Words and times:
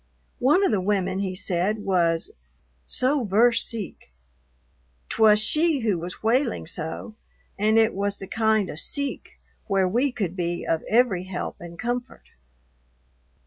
One 0.39 0.63
of 0.65 0.71
the 0.71 0.81
women, 0.81 1.19
he 1.19 1.35
said, 1.35 1.85
was 1.85 2.31
"so 2.87 3.23
ver' 3.23 3.51
seek," 3.51 4.11
't 5.09 5.21
was 5.21 5.39
she 5.39 5.81
who 5.81 5.99
was 5.99 6.23
wailing 6.23 6.65
so, 6.65 7.13
and 7.55 7.77
it 7.77 7.93
was 7.93 8.17
the 8.17 8.25
kind 8.25 8.71
of 8.71 8.79
"seek" 8.79 9.39
where 9.67 9.87
we 9.87 10.11
could 10.11 10.35
be 10.35 10.65
of 10.65 10.81
every 10.89 11.25
help 11.25 11.57
and 11.61 11.77
comfort. 11.77 12.29